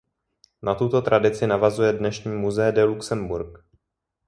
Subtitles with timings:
[0.61, 3.65] Na tuto tradici navazuje dnešní Musée du Luxembourg.